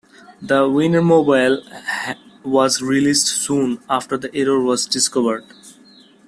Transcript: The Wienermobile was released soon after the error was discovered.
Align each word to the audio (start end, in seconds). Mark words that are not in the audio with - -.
The 0.41 0.63
Wienermobile 0.63 1.61
was 2.43 2.81
released 2.81 3.27
soon 3.27 3.83
after 3.87 4.17
the 4.17 4.33
error 4.33 4.59
was 4.59 4.87
discovered. 4.87 5.43